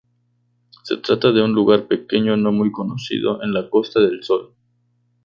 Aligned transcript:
Se 0.83 0.97
trata 0.97 1.31
de 1.31 1.43
un 1.43 1.53
lugar 1.53 1.85
pequeño 1.85 2.35
no 2.35 2.51
muy 2.51 2.71
conocido, 2.71 3.43
en 3.43 3.53
la 3.53 3.69
Costa 3.69 3.99
del 3.99 4.23
Sol. 4.23 4.51